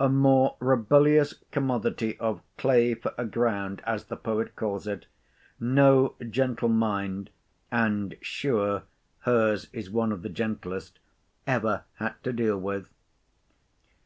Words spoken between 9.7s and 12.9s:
is one of the gentlest—ever had to deal with.